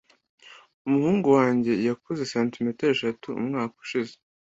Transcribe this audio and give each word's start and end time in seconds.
Umuhungu 0.85 1.27
wanjye 1.37 1.71
yakuze 1.87 2.21
santimetero 2.33 2.91
eshanu 2.93 3.29
umwaka 3.41 3.75
ushize. 3.83 4.13